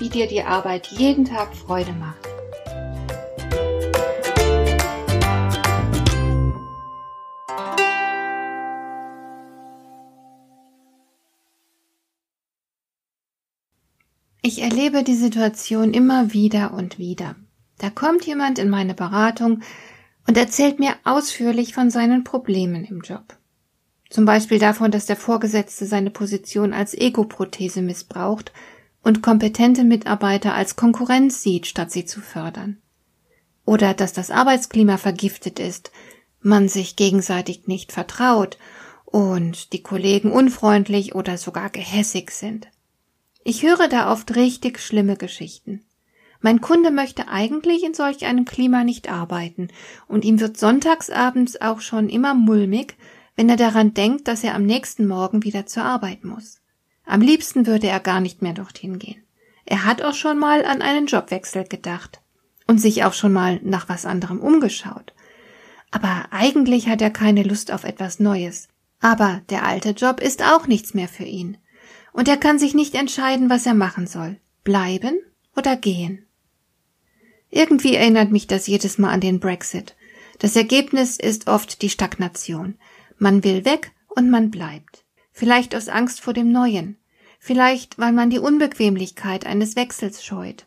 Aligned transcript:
wie 0.00 0.08
dir 0.08 0.26
die 0.26 0.42
Arbeit 0.42 0.86
jeden 0.88 1.26
Tag 1.26 1.54
Freude 1.54 1.92
macht. 1.92 2.26
Ich 14.42 14.62
erlebe 14.62 15.04
die 15.04 15.14
Situation 15.14 15.92
immer 15.92 16.32
wieder 16.32 16.72
und 16.72 16.98
wieder. 16.98 17.36
Da 17.78 17.90
kommt 17.90 18.24
jemand 18.24 18.58
in 18.58 18.70
meine 18.70 18.94
Beratung 18.94 19.62
und 20.26 20.36
erzählt 20.36 20.80
mir 20.80 20.94
ausführlich 21.04 21.74
von 21.74 21.90
seinen 21.90 22.24
Problemen 22.24 22.84
im 22.84 23.02
Job. 23.02 23.36
Zum 24.08 24.24
Beispiel 24.24 24.58
davon, 24.58 24.90
dass 24.90 25.06
der 25.06 25.16
Vorgesetzte 25.16 25.86
seine 25.86 26.10
Position 26.10 26.72
als 26.72 26.94
Ego-Prothese 26.94 27.80
missbraucht 27.82 28.50
und 29.02 29.22
kompetente 29.22 29.84
Mitarbeiter 29.84 30.54
als 30.54 30.76
Konkurrenz 30.76 31.42
sieht, 31.42 31.66
statt 31.66 31.90
sie 31.90 32.04
zu 32.04 32.20
fördern. 32.20 32.78
Oder 33.64 33.94
dass 33.94 34.12
das 34.12 34.30
Arbeitsklima 34.30 34.96
vergiftet 34.96 35.58
ist, 35.58 35.90
man 36.40 36.68
sich 36.68 36.96
gegenseitig 36.96 37.66
nicht 37.66 37.92
vertraut 37.92 38.58
und 39.04 39.72
die 39.72 39.82
Kollegen 39.82 40.32
unfreundlich 40.32 41.14
oder 41.14 41.38
sogar 41.38 41.70
gehässig 41.70 42.30
sind. 42.30 42.68
Ich 43.42 43.62
höre 43.62 43.88
da 43.88 44.12
oft 44.12 44.36
richtig 44.36 44.80
schlimme 44.80 45.16
Geschichten. 45.16 45.84
Mein 46.40 46.60
Kunde 46.60 46.90
möchte 46.90 47.28
eigentlich 47.28 47.84
in 47.84 47.92
solch 47.92 48.24
einem 48.24 48.44
Klima 48.44 48.82
nicht 48.84 49.10
arbeiten, 49.10 49.68
und 50.08 50.24
ihm 50.24 50.40
wird 50.40 50.56
sonntagsabends 50.56 51.60
auch 51.60 51.80
schon 51.80 52.08
immer 52.08 52.34
mulmig, 52.34 52.96
wenn 53.36 53.48
er 53.48 53.56
daran 53.56 53.92
denkt, 53.94 54.26
dass 54.26 54.42
er 54.42 54.54
am 54.54 54.64
nächsten 54.64 55.06
Morgen 55.06 55.44
wieder 55.44 55.66
zur 55.66 55.84
Arbeit 55.84 56.24
muss. 56.24 56.59
Am 57.10 57.22
liebsten 57.22 57.66
würde 57.66 57.88
er 57.88 57.98
gar 57.98 58.20
nicht 58.20 58.40
mehr 58.40 58.52
dorthin 58.52 59.00
gehen. 59.00 59.20
Er 59.64 59.84
hat 59.84 60.00
auch 60.00 60.14
schon 60.14 60.38
mal 60.38 60.64
an 60.64 60.80
einen 60.80 61.06
Jobwechsel 61.06 61.64
gedacht 61.64 62.20
und 62.68 62.80
sich 62.80 63.02
auch 63.02 63.14
schon 63.14 63.32
mal 63.32 63.58
nach 63.64 63.88
was 63.88 64.06
anderem 64.06 64.38
umgeschaut. 64.38 65.12
Aber 65.90 66.26
eigentlich 66.30 66.86
hat 66.86 67.02
er 67.02 67.10
keine 67.10 67.42
Lust 67.42 67.72
auf 67.72 67.82
etwas 67.82 68.20
Neues. 68.20 68.68
Aber 69.00 69.42
der 69.50 69.66
alte 69.66 69.90
Job 69.90 70.20
ist 70.20 70.44
auch 70.44 70.68
nichts 70.68 70.94
mehr 70.94 71.08
für 71.08 71.24
ihn. 71.24 71.58
Und 72.12 72.28
er 72.28 72.36
kann 72.36 72.60
sich 72.60 72.74
nicht 72.74 72.94
entscheiden, 72.94 73.50
was 73.50 73.66
er 73.66 73.74
machen 73.74 74.06
soll. 74.06 74.36
Bleiben 74.62 75.18
oder 75.56 75.74
gehen. 75.74 76.26
Irgendwie 77.50 77.96
erinnert 77.96 78.30
mich 78.30 78.46
das 78.46 78.68
jedes 78.68 78.98
Mal 78.98 79.10
an 79.10 79.20
den 79.20 79.40
Brexit. 79.40 79.96
Das 80.38 80.54
Ergebnis 80.54 81.16
ist 81.16 81.48
oft 81.48 81.82
die 81.82 81.90
Stagnation. 81.90 82.76
Man 83.18 83.42
will 83.42 83.64
weg 83.64 83.90
und 84.06 84.30
man 84.30 84.52
bleibt. 84.52 85.04
Vielleicht 85.32 85.74
aus 85.74 85.88
Angst 85.88 86.20
vor 86.20 86.34
dem 86.34 86.52
Neuen, 86.52 86.99
Vielleicht, 87.42 87.98
weil 87.98 88.12
man 88.12 88.28
die 88.28 88.38
Unbequemlichkeit 88.38 89.46
eines 89.46 89.74
Wechsels 89.74 90.22
scheut, 90.22 90.66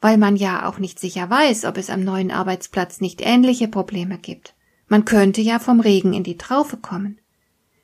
weil 0.00 0.18
man 0.18 0.34
ja 0.34 0.68
auch 0.68 0.78
nicht 0.78 0.98
sicher 0.98 1.30
weiß, 1.30 1.64
ob 1.64 1.78
es 1.78 1.90
am 1.90 2.02
neuen 2.02 2.32
Arbeitsplatz 2.32 3.00
nicht 3.00 3.20
ähnliche 3.20 3.68
Probleme 3.68 4.18
gibt. 4.18 4.54
Man 4.88 5.04
könnte 5.04 5.40
ja 5.40 5.60
vom 5.60 5.78
Regen 5.78 6.12
in 6.12 6.24
die 6.24 6.36
Traufe 6.36 6.76
kommen. 6.76 7.20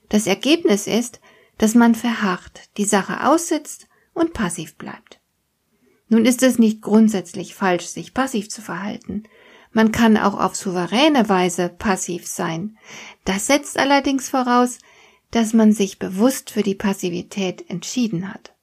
Das 0.08 0.26
Ergebnis 0.26 0.88
ist, 0.88 1.20
dass 1.58 1.76
man 1.76 1.94
verharrt, 1.94 2.62
die 2.76 2.84
Sache 2.84 3.24
aussitzt 3.28 3.86
und 4.14 4.32
passiv 4.32 4.76
bleibt. 4.76 5.20
Nun 6.08 6.24
ist 6.24 6.42
es 6.42 6.58
nicht 6.58 6.82
grundsätzlich 6.82 7.54
falsch, 7.54 7.86
sich 7.86 8.14
passiv 8.14 8.50
zu 8.50 8.62
verhalten. 8.62 9.22
Man 9.72 9.92
kann 9.92 10.16
auch 10.16 10.38
auf 10.40 10.56
souveräne 10.56 11.28
Weise 11.28 11.68
passiv 11.68 12.26
sein. 12.26 12.76
Das 13.24 13.46
setzt 13.46 13.78
allerdings 13.78 14.28
voraus, 14.28 14.78
dass 15.34 15.52
man 15.52 15.72
sich 15.72 15.98
bewusst 15.98 16.50
für 16.50 16.62
die 16.62 16.76
Passivität 16.76 17.68
entschieden 17.68 18.32
hat. 18.32 18.54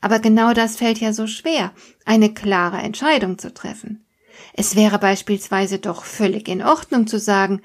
Aber 0.00 0.20
genau 0.20 0.54
das 0.54 0.76
fällt 0.76 0.98
ja 0.98 1.12
so 1.12 1.26
schwer, 1.26 1.72
eine 2.06 2.32
klare 2.32 2.78
Entscheidung 2.78 3.38
zu 3.38 3.52
treffen. 3.52 4.06
Es 4.54 4.74
wäre 4.74 4.98
beispielsweise 4.98 5.78
doch 5.78 6.04
völlig 6.04 6.48
in 6.48 6.62
Ordnung 6.62 7.06
zu 7.06 7.18
sagen, 7.18 7.60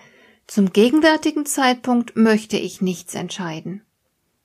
zum 0.45 0.73
gegenwärtigen 0.73 1.45
Zeitpunkt 1.45 2.17
möchte 2.17 2.57
ich 2.57 2.81
nichts 2.81 3.15
entscheiden. 3.15 3.83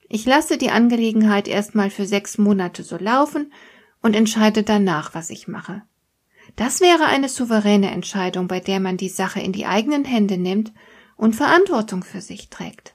Ich 0.08 0.26
lasse 0.26 0.58
die 0.58 0.70
Angelegenheit 0.70 1.48
erstmal 1.48 1.90
für 1.90 2.06
sechs 2.06 2.38
Monate 2.38 2.84
so 2.84 2.96
laufen 2.96 3.52
und 4.00 4.14
entscheide 4.14 4.62
danach, 4.62 5.14
was 5.14 5.30
ich 5.30 5.48
mache. 5.48 5.82
Das 6.54 6.80
wäre 6.80 7.06
eine 7.06 7.28
souveräne 7.28 7.90
Entscheidung, 7.90 8.46
bei 8.46 8.60
der 8.60 8.78
man 8.78 8.96
die 8.96 9.08
Sache 9.08 9.40
in 9.40 9.52
die 9.52 9.66
eigenen 9.66 10.04
Hände 10.04 10.38
nimmt 10.38 10.72
und 11.16 11.34
Verantwortung 11.34 12.04
für 12.04 12.20
sich 12.20 12.48
trägt. 12.48 12.93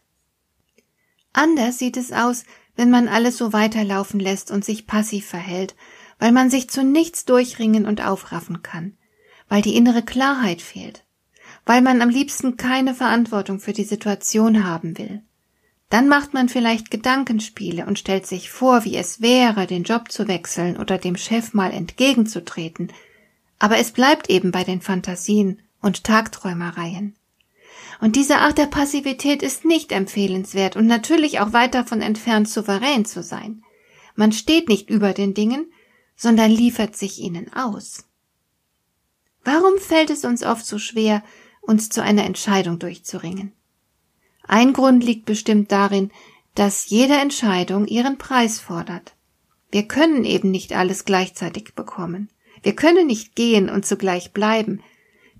Anders 1.33 1.77
sieht 1.77 1.97
es 1.97 2.11
aus, 2.11 2.43
wenn 2.75 2.89
man 2.89 3.07
alles 3.07 3.37
so 3.37 3.53
weiterlaufen 3.53 4.19
lässt 4.19 4.51
und 4.51 4.63
sich 4.63 4.87
passiv 4.87 5.27
verhält, 5.27 5.75
weil 6.17 6.31
man 6.31 6.49
sich 6.49 6.69
zu 6.69 6.83
nichts 6.83 7.25
durchringen 7.25 7.85
und 7.85 8.05
aufraffen 8.05 8.61
kann, 8.63 8.97
weil 9.47 9.61
die 9.61 9.75
innere 9.75 10.03
Klarheit 10.03 10.61
fehlt, 10.61 11.05
weil 11.65 11.81
man 11.81 12.01
am 12.01 12.09
liebsten 12.09 12.57
keine 12.57 12.93
Verantwortung 12.95 13.59
für 13.59 13.73
die 13.73 13.83
Situation 13.83 14.65
haben 14.65 14.97
will. 14.97 15.21
Dann 15.89 16.07
macht 16.07 16.33
man 16.33 16.49
vielleicht 16.49 16.91
Gedankenspiele 16.91 17.85
und 17.85 17.97
stellt 17.97 18.27
sich 18.27 18.51
vor, 18.51 18.85
wie 18.85 18.95
es 18.95 19.21
wäre, 19.21 19.65
den 19.65 19.83
Job 19.83 20.11
zu 20.11 20.27
wechseln 20.27 20.77
oder 20.77 20.97
dem 20.97 21.17
Chef 21.17 21.53
mal 21.53 21.71
entgegenzutreten, 21.71 22.93
aber 23.57 23.77
es 23.77 23.91
bleibt 23.91 24.29
eben 24.29 24.51
bei 24.51 24.63
den 24.63 24.81
Fantasien 24.81 25.61
und 25.81 26.03
Tagträumereien. 26.03 27.15
Und 27.99 28.15
diese 28.15 28.37
Art 28.37 28.57
der 28.57 28.67
Passivität 28.67 29.43
ist 29.43 29.65
nicht 29.65 29.91
empfehlenswert 29.91 30.75
und 30.75 30.87
natürlich 30.87 31.39
auch 31.39 31.53
weit 31.53 31.73
davon 31.73 32.01
entfernt, 32.01 32.47
souverän 32.47 33.05
zu 33.05 33.21
sein. 33.21 33.63
Man 34.15 34.31
steht 34.31 34.69
nicht 34.69 34.89
über 34.89 35.13
den 35.13 35.33
Dingen, 35.33 35.71
sondern 36.15 36.51
liefert 36.51 36.95
sich 36.95 37.19
ihnen 37.19 37.51
aus. 37.53 38.05
Warum 39.43 39.77
fällt 39.79 40.09
es 40.09 40.25
uns 40.25 40.43
oft 40.43 40.65
so 40.65 40.77
schwer, 40.77 41.23
uns 41.61 41.89
zu 41.89 42.01
einer 42.01 42.25
Entscheidung 42.25 42.79
durchzuringen? 42.79 43.53
Ein 44.43 44.73
Grund 44.73 45.03
liegt 45.03 45.25
bestimmt 45.25 45.71
darin, 45.71 46.11
dass 46.55 46.89
jede 46.89 47.15
Entscheidung 47.15 47.85
ihren 47.85 48.17
Preis 48.17 48.59
fordert. 48.59 49.15
Wir 49.71 49.83
können 49.87 50.25
eben 50.25 50.51
nicht 50.51 50.73
alles 50.73 51.05
gleichzeitig 51.05 51.75
bekommen. 51.75 52.29
Wir 52.63 52.75
können 52.75 53.07
nicht 53.07 53.35
gehen 53.35 53.69
und 53.69 53.85
zugleich 53.85 54.33
bleiben, 54.33 54.81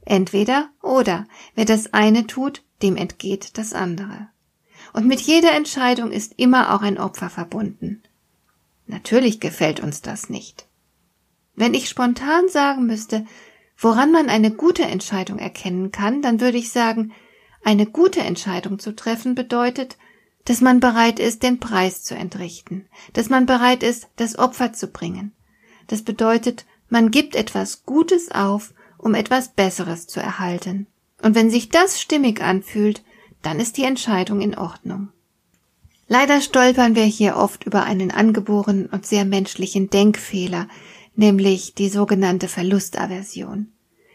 Entweder 0.09 0.69
oder. 0.81 1.27
Wer 1.53 1.65
das 1.65 1.93
eine 1.93 2.25
tut, 2.25 2.63
dem 2.81 2.97
entgeht 2.97 3.59
das 3.59 3.73
andere. 3.73 4.27
Und 4.91 5.05
mit 5.05 5.21
jeder 5.21 5.51
Entscheidung 5.53 6.11
ist 6.11 6.33
immer 6.37 6.73
auch 6.73 6.81
ein 6.81 6.97
Opfer 6.97 7.29
verbunden. 7.29 8.01
Natürlich 8.87 9.39
gefällt 9.39 9.79
uns 9.81 10.01
das 10.01 10.27
nicht. 10.27 10.65
Wenn 11.53 11.75
ich 11.75 11.89
spontan 11.89 12.49
sagen 12.49 12.87
müsste, 12.87 13.23
woran 13.77 14.11
man 14.11 14.29
eine 14.29 14.49
gute 14.49 14.81
Entscheidung 14.81 15.37
erkennen 15.37 15.91
kann, 15.91 16.23
dann 16.23 16.41
würde 16.41 16.57
ich 16.57 16.71
sagen, 16.71 17.13
eine 17.63 17.85
gute 17.85 18.21
Entscheidung 18.21 18.79
zu 18.79 18.95
treffen 18.95 19.35
bedeutet, 19.35 19.95
dass 20.45 20.59
man 20.59 20.79
bereit 20.79 21.19
ist, 21.19 21.43
den 21.43 21.59
Preis 21.59 22.03
zu 22.03 22.15
entrichten, 22.15 22.87
dass 23.13 23.29
man 23.29 23.45
bereit 23.45 23.83
ist, 23.83 24.07
das 24.15 24.39
Opfer 24.39 24.73
zu 24.73 24.87
bringen. 24.87 25.33
Das 25.85 26.01
bedeutet, 26.01 26.65
man 26.87 27.11
gibt 27.11 27.35
etwas 27.35 27.83
Gutes 27.83 28.31
auf, 28.31 28.73
um 28.99 29.15
etwas 29.15 29.53
Besseres 29.53 30.05
zu 30.05 30.19
erhalten. 30.19 30.87
Und 31.21 31.35
wenn 31.35 31.49
sich 31.49 31.69
das 31.69 31.99
stimmig 31.99 32.41
anfühlt, 32.41 33.03
dann 33.41 33.59
ist 33.59 33.77
die 33.77 33.83
Entscheidung 33.83 34.41
in 34.41 34.57
Ordnung. 34.57 35.09
Leider 36.07 36.41
stolpern 36.41 36.95
wir 36.95 37.03
hier 37.03 37.37
oft 37.37 37.65
über 37.65 37.83
einen 37.83 38.11
angeborenen 38.11 38.87
und 38.87 39.05
sehr 39.05 39.25
menschlichen 39.25 39.89
Denkfehler, 39.89 40.67
nämlich 41.15 41.75
die 41.75 41.89
sogenannte 41.89 42.47
Verlustaversion. 42.47 43.71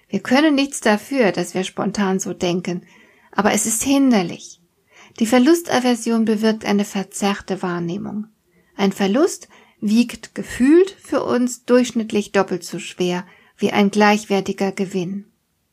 Wir 0.09 0.21
können 0.21 0.55
nichts 0.55 0.81
dafür, 0.81 1.33
dass 1.33 1.55
wir 1.55 1.65
spontan 1.65 2.21
so 2.21 2.33
denken, 2.33 2.83
aber 3.31 3.53
es 3.53 3.67
ist 3.67 3.83
hinderlich. 3.83 4.61
Die 5.21 5.27
Verlustaversion 5.27 6.25
bewirkt 6.25 6.65
eine 6.65 6.85
verzerrte 6.85 7.63
Wahrnehmung. 7.63 8.27
Ein 8.77 8.93
Verlust 8.93 9.49
wiegt 9.81 10.35
gefühlt 10.35 10.91
für 10.91 11.23
uns 11.23 11.65
durchschnittlich 11.65 12.33
doppelt 12.33 12.65
so 12.65 12.79
schwer 12.79 13.25
wie 13.57 13.71
ein 13.71 13.91
gleichwertiger 13.91 14.73
Gewinn. 14.73 15.27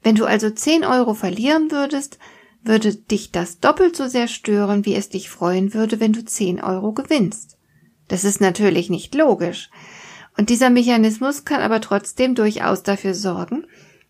Wenn 0.04 0.16
du 0.16 0.26
also 0.26 0.50
zehn 0.50 0.84
Euro 0.84 1.14
verlieren 1.14 1.72
würdest, 1.72 2.18
würde 2.64 2.96
dich 2.96 3.32
das 3.32 3.60
doppelt 3.60 3.96
so 3.96 4.08
sehr 4.08 4.28
stören, 4.28 4.86
wie 4.86 4.96
es 4.96 5.10
dich 5.10 5.30
freuen 5.30 5.74
würde, 5.74 6.00
wenn 6.00 6.14
du 6.14 6.24
zehn 6.24 6.62
Euro 6.62 6.94
gewinnst. 6.94 7.58
Das 8.08 8.24
ist 8.24 8.42
natürlich 8.42 8.90
nicht 8.90 9.16
logisch. 9.16 9.70
Und 10.38 10.50
dieser 10.50 10.70
Mechanismus 10.70 11.46
kann 11.46 11.62
aber 11.62 11.82
trotzdem 11.82 12.36
durchaus 12.36 12.84
dafür 12.84 13.14
sorgen, 13.14 13.66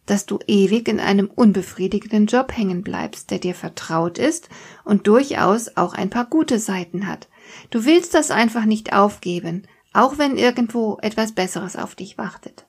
dass 0.06 0.26
du 0.26 0.40
ewig 0.48 0.88
in 0.88 1.00
einem 1.00 1.30
unbefriedigenden 1.30 2.26
Job 2.26 2.56
hängen 2.56 2.82
bleibst, 2.82 3.32
der 3.32 3.40
dir 3.40 3.56
vertraut 3.56 4.18
ist 4.18 4.50
und 4.84 5.08
durchaus 5.08 5.78
auch 5.78 5.94
ein 5.94 6.10
paar 6.10 6.26
gute 6.26 6.60
Seiten 6.60 7.08
hat. 7.08 7.30
Du 7.70 7.86
willst 7.86 8.14
das 8.14 8.32
einfach 8.32 8.66
nicht 8.66 8.94
aufgeben, 8.94 9.64
auch 9.94 10.18
wenn 10.18 10.38
irgendwo 10.38 10.98
etwas 11.02 11.34
Besseres 11.34 11.76
auf 11.76 11.96
dich 11.96 12.18
wartet. 12.18 12.66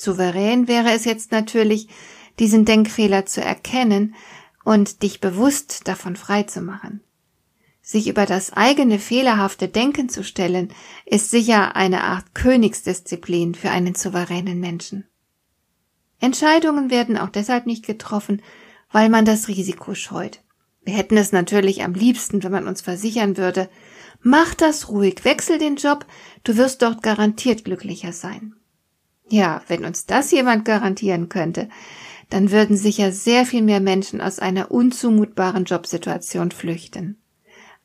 Souverän 0.00 0.66
wäre 0.66 0.92
es 0.92 1.04
jetzt 1.04 1.30
natürlich, 1.30 1.88
diesen 2.38 2.64
Denkfehler 2.64 3.26
zu 3.26 3.42
erkennen 3.42 4.14
und 4.64 5.02
dich 5.02 5.20
bewusst 5.20 5.86
davon 5.88 6.16
frei 6.16 6.44
zu 6.44 6.62
machen. 6.62 7.02
Sich 7.82 8.08
über 8.08 8.24
das 8.24 8.54
eigene 8.54 8.98
fehlerhafte 8.98 9.68
Denken 9.68 10.08
zu 10.08 10.24
stellen, 10.24 10.72
ist 11.04 11.30
sicher 11.30 11.76
eine 11.76 12.02
Art 12.02 12.34
Königsdisziplin 12.34 13.54
für 13.54 13.70
einen 13.70 13.94
souveränen 13.94 14.58
Menschen. 14.58 15.04
Entscheidungen 16.18 16.90
werden 16.90 17.18
auch 17.18 17.28
deshalb 17.28 17.66
nicht 17.66 17.84
getroffen, 17.84 18.40
weil 18.90 19.10
man 19.10 19.26
das 19.26 19.48
Risiko 19.48 19.94
scheut. 19.94 20.42
Wir 20.82 20.94
hätten 20.94 21.18
es 21.18 21.30
natürlich 21.32 21.82
am 21.84 21.92
liebsten, 21.92 22.42
wenn 22.42 22.52
man 22.52 22.68
uns 22.68 22.80
versichern 22.80 23.36
würde, 23.36 23.68
mach 24.22 24.54
das 24.54 24.88
ruhig, 24.88 25.26
wechsel 25.26 25.58
den 25.58 25.76
Job, 25.76 26.06
du 26.42 26.56
wirst 26.56 26.80
dort 26.80 27.02
garantiert 27.02 27.66
glücklicher 27.66 28.14
sein. 28.14 28.54
Ja, 29.30 29.62
wenn 29.68 29.84
uns 29.84 30.06
das 30.06 30.32
jemand 30.32 30.64
garantieren 30.64 31.28
könnte, 31.28 31.68
dann 32.30 32.50
würden 32.50 32.76
sicher 32.76 33.12
sehr 33.12 33.46
viel 33.46 33.62
mehr 33.62 33.80
Menschen 33.80 34.20
aus 34.20 34.40
einer 34.40 34.70
unzumutbaren 34.70 35.64
Jobsituation 35.64 36.50
flüchten. 36.50 37.16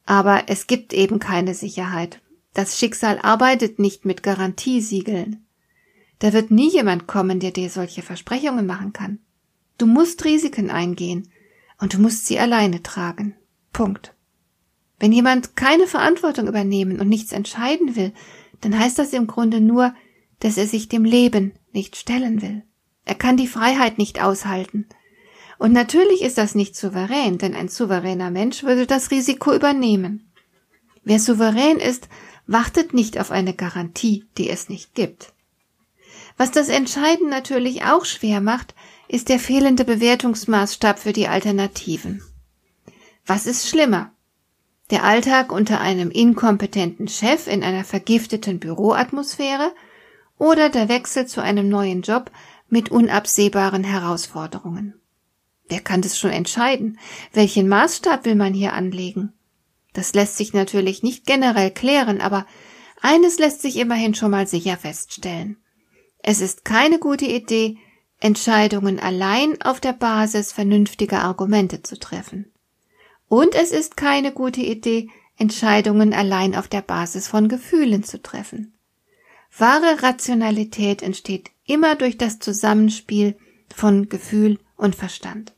Aber 0.06 0.44
es 0.48 0.68
gibt 0.68 0.94
eben 0.94 1.20
keine 1.20 1.54
Sicherheit. 1.54 2.22
Das 2.54 2.80
Schicksal 2.80 3.20
arbeitet 3.22 3.80
nicht 3.80 4.06
mit 4.06 4.24
Garantiesiegeln. 4.24 5.46
Da 6.20 6.34
wird 6.34 6.52
nie 6.52 6.72
jemand 6.72 7.08
kommen, 7.08 7.40
der 7.40 7.52
dir 7.52 7.70
solche 7.70 8.02
Versprechungen 8.02 8.66
machen 8.66 8.94
kann. 8.94 9.20
Du 9.78 9.86
musst 9.86 10.26
Risiken 10.26 10.72
eingehen 10.72 11.30
und 11.80 11.94
du 11.94 12.00
musst 12.00 12.26
sie 12.26 12.40
alleine 12.40 12.82
tragen. 12.82 13.36
Punkt. 13.74 14.16
Wenn 15.00 15.12
jemand 15.12 15.56
keine 15.56 15.88
Verantwortung 15.88 16.48
übernehmen 16.48 17.00
und 17.02 17.10
nichts 17.10 17.34
entscheiden 17.34 17.96
will, 17.96 18.14
dann 18.62 18.80
heißt 18.80 18.98
das 18.98 19.12
im 19.14 19.28
Grunde 19.28 19.60
nur, 19.60 19.94
dass 20.40 20.58
er 20.58 20.68
sich 20.68 20.90
dem 20.90 21.06
Leben 21.06 21.54
nicht 21.72 21.96
stellen 21.96 22.42
will. 22.42 22.64
Er 23.06 23.16
kann 23.16 23.38
die 23.38 23.48
Freiheit 23.48 23.98
nicht 23.98 24.22
aushalten. 24.22 24.88
Und 25.58 25.72
natürlich 25.72 26.22
ist 26.22 26.38
das 26.38 26.56
nicht 26.56 26.76
souverän, 26.76 27.38
denn 27.38 27.56
ein 27.56 27.70
souveräner 27.70 28.32
Mensch 28.32 28.64
würde 28.64 28.88
das 28.88 29.12
Risiko 29.12 29.54
übernehmen. 29.54 30.32
Wer 31.04 31.20
souverän 31.20 31.78
ist, 31.78 32.10
wartet 32.48 32.94
nicht 32.94 33.20
auf 33.20 33.32
eine 33.32 33.54
Garantie, 33.54 34.26
die 34.38 34.50
es 34.50 34.70
nicht 34.70 34.96
gibt. 34.96 35.34
Was 36.38 36.52
das 36.52 36.68
Entscheiden 36.68 37.30
natürlich 37.30 37.84
auch 37.84 38.06
schwer 38.06 38.42
macht, 38.42 38.76
ist 39.08 39.30
der 39.30 39.40
fehlende 39.40 39.86
Bewertungsmaßstab 39.86 41.00
für 41.00 41.14
die 41.14 41.28
Alternativen. 41.28 42.22
Was 43.26 43.46
ist 43.46 43.70
schlimmer? 43.70 44.12
Der 44.92 45.04
Alltag 45.04 45.52
unter 45.52 45.80
einem 45.80 46.12
inkompetenten 46.12 47.08
Chef 47.08 47.48
in 47.48 47.64
einer 47.64 47.84
vergifteten 47.84 48.60
Büroatmosphäre 48.60 49.74
oder 50.38 50.70
der 50.70 50.90
Wechsel 50.90 51.26
zu 51.26 51.42
einem 51.42 51.70
neuen 51.70 52.02
Job 52.02 52.32
mit 52.68 52.90
unabsehbaren 52.90 53.84
Herausforderungen? 53.84 55.00
Wer 55.68 55.80
kann 55.80 56.02
das 56.02 56.20
schon 56.20 56.32
entscheiden? 56.32 57.00
Welchen 57.34 57.68
Maßstab 57.68 58.26
will 58.26 58.36
man 58.36 58.54
hier 58.54 58.74
anlegen? 58.74 59.34
Das 59.94 60.14
lässt 60.14 60.38
sich 60.38 60.54
natürlich 60.54 61.04
nicht 61.04 61.26
generell 61.26 61.72
klären, 61.72 62.22
aber 62.22 62.46
eines 63.02 63.40
lässt 63.40 63.62
sich 63.62 63.78
immerhin 63.78 64.14
schon 64.14 64.32
mal 64.32 64.46
sicher 64.46 64.78
feststellen. 64.78 65.58
Es 66.22 66.42
ist 66.42 66.66
keine 66.66 67.00
gute 67.00 67.26
Idee, 67.26 67.78
Entscheidungen 68.20 69.00
allein 69.00 69.62
auf 69.62 69.80
der 69.80 69.94
Basis 69.94 70.52
vernünftiger 70.52 71.22
Argumente 71.22 71.82
zu 71.82 71.98
treffen. 72.00 72.52
Und 73.28 73.56
es 73.56 73.72
ist 73.72 73.98
keine 73.98 74.32
gute 74.32 74.62
Idee, 74.62 75.10
Entscheidungen 75.38 76.14
allein 76.14 76.56
auf 76.56 76.68
der 76.68 76.82
Basis 76.82 77.28
von 77.28 77.50
Gefühlen 77.50 78.04
zu 78.04 78.22
treffen. 78.22 78.75
Wahre 79.58 80.04
Rationalität 80.04 81.02
entsteht 81.02 81.52
immer 81.66 81.96
durch 81.96 82.18
das 82.18 82.40
Zusammenspiel 82.40 83.36
von 83.74 84.10
Gefühl 84.10 84.60
und 84.76 84.96
Verstand. 84.96 85.54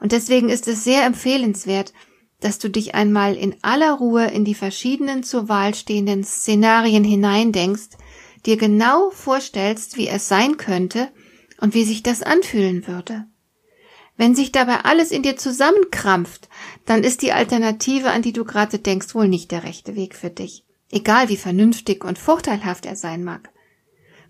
Und 0.00 0.12
deswegen 0.12 0.48
ist 0.50 0.68
es 0.68 0.84
sehr 0.84 1.04
empfehlenswert, 1.04 1.92
dass 2.40 2.58
du 2.58 2.68
dich 2.68 2.94
einmal 2.94 3.36
in 3.36 3.56
aller 3.62 3.92
Ruhe 3.92 4.26
in 4.26 4.44
die 4.44 4.54
verschiedenen 4.54 5.22
zur 5.22 5.48
Wahl 5.48 5.74
stehenden 5.74 6.24
Szenarien 6.24 7.04
hineindenkst 7.04 7.96
dir 8.44 8.56
genau 8.58 9.10
vorstellst, 9.10 9.96
wie 9.96 10.08
es 10.08 10.28
sein 10.28 10.58
könnte 10.58 11.08
und 11.58 11.74
wie 11.74 11.84
sich 11.84 12.02
das 12.02 12.22
anfühlen 12.22 12.86
würde. 12.86 13.24
Wenn 14.16 14.34
sich 14.34 14.52
dabei 14.52 14.80
alles 14.80 15.10
in 15.10 15.22
dir 15.22 15.36
zusammenkrampft, 15.36 16.48
dann 16.84 17.02
ist 17.02 17.22
die 17.22 17.32
Alternative, 17.32 18.10
an 18.10 18.22
die 18.22 18.32
du 18.32 18.44
gerade 18.44 18.78
denkst, 18.78 19.14
wohl 19.14 19.28
nicht 19.28 19.50
der 19.50 19.64
rechte 19.64 19.96
Weg 19.96 20.14
für 20.14 20.30
dich, 20.30 20.64
egal 20.94 21.28
wie 21.28 21.36
vernünftig 21.36 22.04
und 22.04 22.18
vorteilhaft 22.18 22.86
er 22.86 22.96
sein 22.96 23.24
mag. 23.24 23.50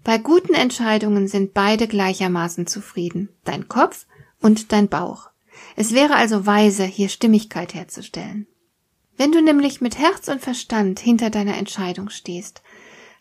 Bei 0.02 0.19
guten 0.19 0.55
Entscheidungen 0.55 1.28
sind 1.28 1.55
beide 1.55 1.87
gleichermaßen 1.87 2.66
zufrieden, 2.66 3.28
dein 3.44 3.69
Kopf 3.69 4.06
und 4.40 4.72
dein 4.72 4.88
Bauch. 4.88 5.31
Es 5.76 5.93
wäre 5.93 6.16
also 6.16 6.46
weise, 6.46 6.84
hier 6.84 7.08
Stimmigkeit 7.08 7.75
herzustellen. 7.75 8.46
Wenn 9.16 9.32
du 9.32 9.40
nämlich 9.40 9.81
mit 9.81 9.99
Herz 9.99 10.28
und 10.28 10.40
Verstand 10.40 10.99
hinter 10.99 11.31
deiner 11.31 11.56
Entscheidung 11.56 12.11
stehst, 12.11 12.62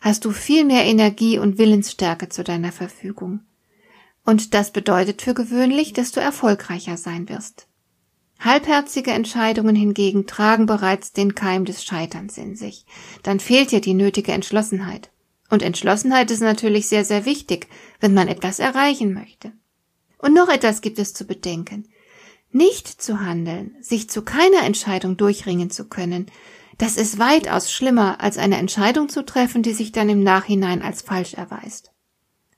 hast 0.00 0.24
du 0.24 0.32
viel 0.32 0.64
mehr 0.64 0.84
Energie 0.84 1.38
und 1.38 1.56
Willensstärke 1.56 2.28
zu 2.28 2.44
deiner 2.44 2.72
Verfügung. 2.72 3.40
Und 4.24 4.54
das 4.54 4.70
bedeutet 4.70 5.22
für 5.22 5.34
gewöhnlich, 5.34 5.92
dass 5.92 6.10
du 6.12 6.20
erfolgreicher 6.20 6.96
sein 6.96 7.28
wirst. 7.28 7.68
Halbherzige 8.44 9.10
Entscheidungen 9.10 9.74
hingegen 9.74 10.26
tragen 10.26 10.66
bereits 10.66 11.12
den 11.12 11.34
Keim 11.34 11.64
des 11.64 11.82
Scheiterns 11.82 12.36
in 12.36 12.56
sich. 12.56 12.84
Dann 13.22 13.40
fehlt 13.40 13.70
dir 13.70 13.80
die 13.80 13.94
nötige 13.94 14.32
Entschlossenheit. 14.32 15.10
Und 15.48 15.62
Entschlossenheit 15.62 16.30
ist 16.30 16.40
natürlich 16.40 16.86
sehr, 16.88 17.04
sehr 17.04 17.24
wichtig, 17.24 17.68
wenn 18.00 18.12
man 18.12 18.28
etwas 18.28 18.58
erreichen 18.58 19.14
möchte. 19.14 19.52
Und 20.18 20.34
noch 20.34 20.48
etwas 20.48 20.82
gibt 20.82 20.98
es 20.98 21.14
zu 21.14 21.24
bedenken. 21.24 21.88
Nicht 22.50 22.88
zu 22.88 23.20
handeln, 23.20 23.76
sich 23.80 24.10
zu 24.10 24.22
keiner 24.22 24.62
Entscheidung 24.64 25.16
durchringen 25.16 25.70
zu 25.70 25.86
können, 25.86 26.26
das 26.78 26.96
ist 26.96 27.18
weitaus 27.18 27.70
schlimmer, 27.70 28.20
als 28.20 28.36
eine 28.36 28.58
Entscheidung 28.58 29.08
zu 29.08 29.24
treffen, 29.24 29.62
die 29.62 29.72
sich 29.72 29.92
dann 29.92 30.08
im 30.08 30.22
Nachhinein 30.22 30.82
als 30.82 31.02
falsch 31.02 31.34
erweist. 31.34 31.92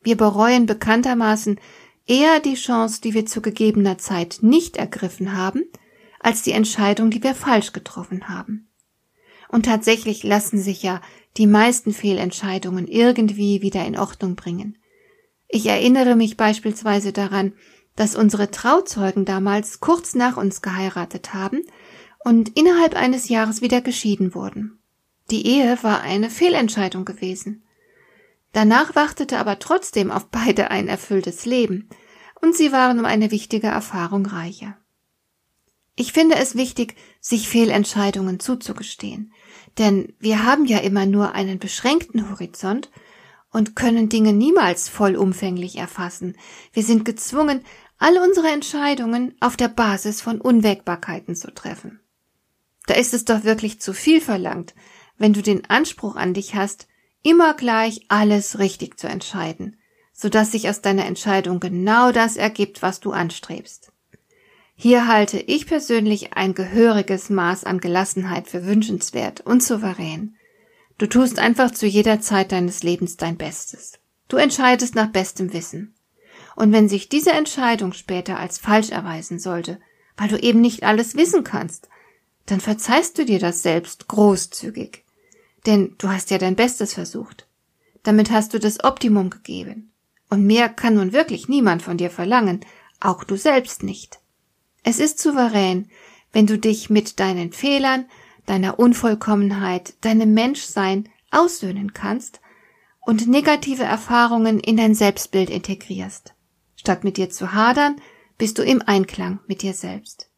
Wir 0.02 0.16
bereuen 0.16 0.66
bekanntermaßen 0.66 1.60
eher 2.06 2.40
die 2.40 2.54
Chance, 2.54 3.00
die 3.00 3.14
wir 3.14 3.26
zu 3.26 3.42
gegebener 3.42 3.98
Zeit 3.98 4.38
nicht 4.40 4.76
ergriffen 4.76 5.36
haben, 5.36 5.64
als 6.26 6.42
die 6.42 6.50
Entscheidung, 6.50 7.10
die 7.10 7.22
wir 7.22 7.36
falsch 7.36 7.72
getroffen 7.72 8.28
haben. 8.28 8.66
Und 9.48 9.64
tatsächlich 9.64 10.24
lassen 10.24 10.58
sich 10.58 10.82
ja 10.82 11.00
die 11.36 11.46
meisten 11.46 11.92
Fehlentscheidungen 11.92 12.88
irgendwie 12.88 13.62
wieder 13.62 13.86
in 13.86 13.96
Ordnung 13.96 14.34
bringen. 14.34 14.76
Ich 15.46 15.66
erinnere 15.66 16.16
mich 16.16 16.36
beispielsweise 16.36 17.12
daran, 17.12 17.52
dass 17.94 18.16
unsere 18.16 18.50
Trauzeugen 18.50 19.24
damals 19.24 19.78
kurz 19.78 20.16
nach 20.16 20.36
uns 20.36 20.62
geheiratet 20.62 21.32
haben 21.32 21.62
und 22.24 22.58
innerhalb 22.58 22.96
eines 22.96 23.28
Jahres 23.28 23.62
wieder 23.62 23.80
geschieden 23.80 24.34
wurden. 24.34 24.80
Die 25.30 25.46
Ehe 25.46 25.78
war 25.82 26.00
eine 26.00 26.28
Fehlentscheidung 26.28 27.04
gewesen. 27.04 27.62
Danach 28.50 28.96
wartete 28.96 29.38
aber 29.38 29.60
trotzdem 29.60 30.10
auf 30.10 30.26
beide 30.26 30.72
ein 30.72 30.88
erfülltes 30.88 31.46
Leben, 31.46 31.88
und 32.42 32.56
sie 32.56 32.72
waren 32.72 32.98
um 32.98 33.04
eine 33.04 33.30
wichtige 33.30 33.68
Erfahrung 33.68 34.26
reicher. 34.26 34.76
Ich 35.96 36.12
finde 36.12 36.36
es 36.36 36.54
wichtig, 36.54 36.94
sich 37.20 37.48
Fehlentscheidungen 37.48 38.38
zuzugestehen, 38.38 39.32
denn 39.78 40.14
wir 40.18 40.44
haben 40.44 40.66
ja 40.66 40.78
immer 40.78 41.06
nur 41.06 41.32
einen 41.34 41.58
beschränkten 41.58 42.30
Horizont 42.30 42.90
und 43.50 43.74
können 43.74 44.10
Dinge 44.10 44.34
niemals 44.34 44.90
vollumfänglich 44.90 45.76
erfassen. 45.76 46.36
Wir 46.74 46.82
sind 46.82 47.06
gezwungen, 47.06 47.64
all 47.98 48.18
unsere 48.18 48.48
Entscheidungen 48.48 49.34
auf 49.40 49.56
der 49.56 49.68
Basis 49.68 50.20
von 50.20 50.38
Unwägbarkeiten 50.38 51.34
zu 51.34 51.52
treffen. 51.52 52.00
Da 52.86 52.94
ist 52.94 53.14
es 53.14 53.24
doch 53.24 53.44
wirklich 53.44 53.80
zu 53.80 53.94
viel 53.94 54.20
verlangt, 54.20 54.74
wenn 55.16 55.32
du 55.32 55.40
den 55.40 55.64
Anspruch 55.64 56.16
an 56.16 56.34
dich 56.34 56.54
hast, 56.54 56.88
immer 57.22 57.54
gleich 57.54 58.02
alles 58.08 58.58
richtig 58.58 59.00
zu 59.00 59.08
entscheiden, 59.08 59.78
so 60.12 60.28
dass 60.28 60.52
sich 60.52 60.68
aus 60.68 60.82
deiner 60.82 61.06
Entscheidung 61.06 61.58
genau 61.58 62.12
das 62.12 62.36
ergibt, 62.36 62.82
was 62.82 63.00
du 63.00 63.12
anstrebst. 63.12 63.92
Hier 64.78 65.08
halte 65.08 65.38
ich 65.38 65.66
persönlich 65.66 66.34
ein 66.34 66.54
gehöriges 66.54 67.30
Maß 67.30 67.64
an 67.64 67.80
Gelassenheit 67.80 68.46
für 68.46 68.66
wünschenswert 68.66 69.40
und 69.40 69.62
souverän. 69.62 70.36
Du 70.98 71.06
tust 71.06 71.38
einfach 71.38 71.70
zu 71.70 71.86
jeder 71.86 72.20
Zeit 72.20 72.52
deines 72.52 72.82
Lebens 72.82 73.16
dein 73.16 73.38
Bestes. 73.38 73.94
Du 74.28 74.36
entscheidest 74.36 74.94
nach 74.94 75.08
bestem 75.08 75.54
Wissen. 75.54 75.94
Und 76.56 76.72
wenn 76.72 76.90
sich 76.90 77.08
diese 77.08 77.32
Entscheidung 77.32 77.94
später 77.94 78.38
als 78.38 78.58
falsch 78.58 78.90
erweisen 78.90 79.38
sollte, 79.38 79.80
weil 80.18 80.28
du 80.28 80.38
eben 80.38 80.60
nicht 80.60 80.82
alles 80.84 81.16
wissen 81.16 81.42
kannst, 81.42 81.88
dann 82.44 82.60
verzeihst 82.60 83.16
du 83.18 83.24
dir 83.24 83.38
das 83.38 83.62
selbst 83.62 84.08
großzügig. 84.08 85.04
Denn 85.64 85.94
du 85.96 86.08
hast 86.08 86.30
ja 86.30 86.36
dein 86.36 86.54
Bestes 86.54 86.92
versucht. 86.92 87.46
Damit 88.02 88.30
hast 88.30 88.52
du 88.52 88.58
das 88.58 88.84
Optimum 88.84 89.30
gegeben. 89.30 89.90
Und 90.28 90.44
mehr 90.44 90.68
kann 90.68 90.94
nun 90.94 91.14
wirklich 91.14 91.48
niemand 91.48 91.82
von 91.82 91.96
dir 91.96 92.10
verlangen, 92.10 92.60
auch 93.00 93.24
du 93.24 93.36
selbst 93.36 93.82
nicht. 93.82 94.20
Es 94.88 95.00
ist 95.00 95.18
souverän, 95.18 95.90
wenn 96.32 96.46
du 96.46 96.58
dich 96.58 96.90
mit 96.90 97.18
deinen 97.18 97.52
Fehlern, 97.52 98.04
deiner 98.46 98.78
Unvollkommenheit, 98.78 99.94
deinem 100.02 100.32
Menschsein 100.32 101.08
aussöhnen 101.32 101.92
kannst 101.92 102.40
und 103.00 103.26
negative 103.26 103.82
Erfahrungen 103.82 104.60
in 104.60 104.76
dein 104.76 104.94
Selbstbild 104.94 105.50
integrierst. 105.50 106.34
Statt 106.76 107.02
mit 107.02 107.16
dir 107.16 107.30
zu 107.30 107.52
hadern, 107.52 107.96
bist 108.38 108.58
du 108.58 108.62
im 108.62 108.80
Einklang 108.80 109.40
mit 109.48 109.62
dir 109.62 109.74
selbst. 109.74 110.30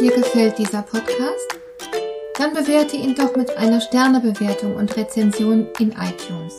Dir 0.00 0.12
gefällt 0.16 0.56
dieser 0.56 0.80
Podcast? 0.80 1.58
Dann 2.38 2.54
bewerte 2.54 2.96
ihn 2.96 3.14
doch 3.14 3.36
mit 3.36 3.54
einer 3.58 3.82
Sternebewertung 3.82 4.76
und 4.76 4.96
Rezension 4.96 5.68
in 5.78 5.92
iTunes. 5.92 6.58